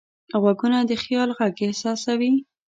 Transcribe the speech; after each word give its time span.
غوږونه 0.41 0.77
د 0.89 0.91
خیال 1.03 1.29
غږ 1.37 1.55
احساسوي 1.67 2.33